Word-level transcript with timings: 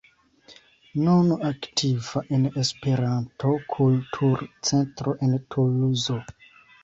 Nun 1.07 1.27
aktiva 1.49 2.23
en 2.37 2.47
Esperanto-Kultur-Centro 2.63 5.15
en 5.27 5.35
Tuluzo. 5.57 6.17